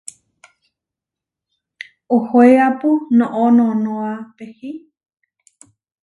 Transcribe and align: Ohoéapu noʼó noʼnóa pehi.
Ohoéapu 2.15 2.89
noʼó 3.17 3.43
noʼnóa 3.57 4.11
pehi. 4.35 4.69